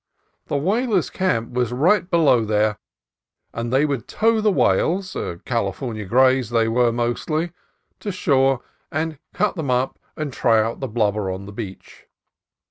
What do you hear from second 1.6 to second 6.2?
right below there, and they would tow the whales— California